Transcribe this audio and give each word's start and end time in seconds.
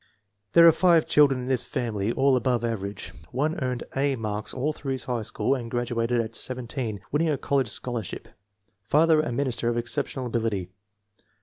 There 0.53 0.67
are 0.67 0.71
five 0.71 1.05
children 1.05 1.41
in 1.41 1.45
this 1.45 1.63
family, 1.63 2.11
all 2.11 2.35
above 2.35 2.65
average. 2.65 3.13
One 3.31 3.59
earned 3.59 3.83
"A" 3.95 4.15
marks 4.15 4.51
all 4.51 4.73
through 4.73 4.97
high 4.97 5.21
school 5.21 5.53
and 5.53 5.69
graduated 5.69 6.19
at 6.19 6.33
17, 6.35 7.01
winning 7.11 7.29
a 7.29 7.37
college 7.37 7.69
scholar 7.69 8.01
ship. 8.01 8.27
Father 8.81 9.21
a 9.21 9.31
minister 9.31 9.69
of 9.69 9.77
exceptional 9.77 10.25
ability. 10.25 10.71